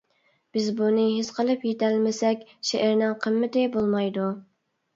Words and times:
بىز 0.55 0.69
بۇنى 0.79 1.03
ھېس 1.17 1.29
قىلىپ 1.35 1.67
يېتەلمىسەك 1.69 2.43
شېئىرنىڭ 2.71 3.17
قىممىتى 3.27 3.69
بولمايدۇ. 3.79 4.29